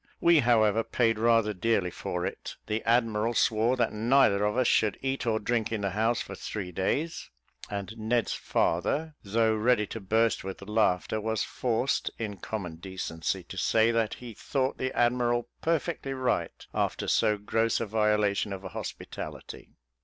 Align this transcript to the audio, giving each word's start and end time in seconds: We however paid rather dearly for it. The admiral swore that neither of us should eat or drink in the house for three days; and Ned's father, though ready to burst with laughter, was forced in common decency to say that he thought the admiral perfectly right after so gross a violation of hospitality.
We 0.19 0.39
however 0.39 0.83
paid 0.83 1.19
rather 1.19 1.53
dearly 1.53 1.91
for 1.91 2.25
it. 2.25 2.55
The 2.65 2.83
admiral 2.85 3.35
swore 3.35 3.75
that 3.77 3.93
neither 3.93 4.43
of 4.45 4.57
us 4.57 4.65
should 4.65 4.97
eat 5.03 5.27
or 5.27 5.39
drink 5.39 5.71
in 5.71 5.81
the 5.81 5.91
house 5.91 6.21
for 6.23 6.33
three 6.33 6.71
days; 6.71 7.29
and 7.69 7.95
Ned's 7.99 8.33
father, 8.33 9.13
though 9.23 9.53
ready 9.53 9.85
to 9.85 9.99
burst 9.99 10.43
with 10.43 10.59
laughter, 10.63 11.21
was 11.21 11.43
forced 11.43 12.09
in 12.17 12.37
common 12.37 12.77
decency 12.77 13.43
to 13.43 13.57
say 13.59 13.91
that 13.91 14.15
he 14.15 14.33
thought 14.33 14.79
the 14.79 14.91
admiral 14.97 15.49
perfectly 15.61 16.13
right 16.15 16.65
after 16.73 17.07
so 17.07 17.37
gross 17.37 17.79
a 17.79 17.85
violation 17.85 18.53
of 18.53 18.63
hospitality. 18.63 19.69